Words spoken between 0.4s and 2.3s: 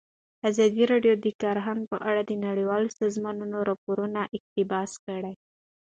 ازادي راډیو د کرهنه په اړه